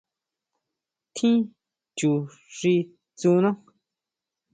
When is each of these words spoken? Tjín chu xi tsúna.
Tjín 1.15 1.39
chu 1.97 2.11
xi 2.57 2.73
tsúna. 3.19 3.51